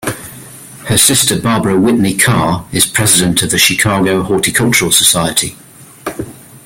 Her 0.87 0.97
sister 0.97 1.39
Barbara 1.39 1.79
Whitney 1.79 2.17
Carr 2.17 2.65
is 2.71 2.87
president 2.87 3.43
of 3.43 3.51
the 3.51 3.59
Chicago 3.59 4.23
Horticultural 4.23 4.89
Society. 4.91 5.55